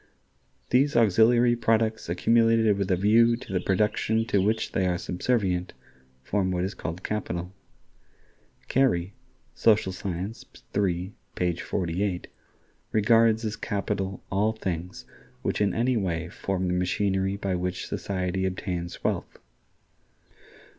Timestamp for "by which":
17.37-17.85